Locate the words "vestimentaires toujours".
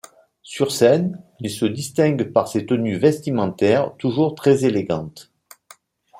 2.97-4.33